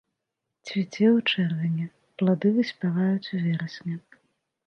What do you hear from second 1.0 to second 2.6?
ў чэрвені, плады